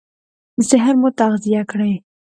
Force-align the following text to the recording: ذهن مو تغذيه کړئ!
ذهن 0.69 0.95
مو 1.01 1.09
تغذيه 1.19 1.61
کړئ! 1.71 1.93